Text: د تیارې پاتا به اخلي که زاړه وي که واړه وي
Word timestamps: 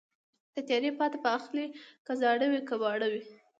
د 0.55 0.55
تیارې 0.67 0.91
پاتا 0.99 1.17
به 1.23 1.29
اخلي 1.37 1.65
که 2.05 2.11
زاړه 2.21 2.45
وي 2.51 2.61
که 2.67 2.75
واړه 2.81 3.07
وي 3.13 3.23